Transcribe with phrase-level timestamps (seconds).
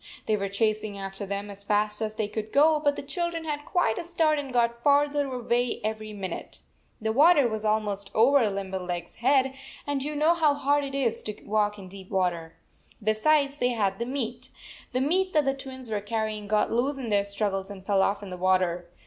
[0.25, 3.59] They were chasing after them as fast as they could go, but the children had
[3.59, 6.57] 86 quite a start and got farther away every min ute.
[6.99, 9.53] The water was almost over Limber leg s head,
[9.85, 12.55] and you know how hard it is to walk in deep water.
[13.03, 14.49] Besides, they had the meat.
[14.91, 18.01] The meat that the Twins were carry ing got loose in their struggles and fell
[18.01, 18.89] off in the water.